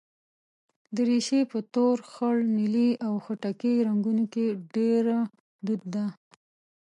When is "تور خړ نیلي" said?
1.73-2.89